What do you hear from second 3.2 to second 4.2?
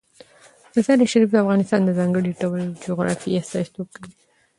استازیتوب کوي.